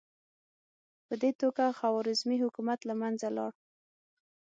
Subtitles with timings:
[1.07, 3.51] په دې توګه خوارزمي حکومت له منځه لاړ.